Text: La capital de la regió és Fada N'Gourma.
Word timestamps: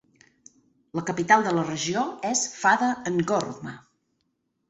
La 0.99 1.03
capital 1.09 1.43
de 1.47 1.51
la 1.57 1.65
regió 1.67 2.05
és 2.31 2.41
Fada 2.61 2.89
N'Gourma. 3.17 3.77